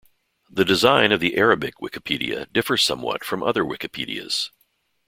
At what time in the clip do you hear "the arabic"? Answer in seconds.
1.19-1.75